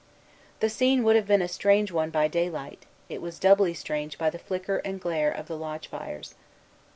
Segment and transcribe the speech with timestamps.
[0.61, 4.31] The scene would have been a strange one by daylight: it was doubly strange by
[4.31, 6.33] the flicker and glare of the lodge fires.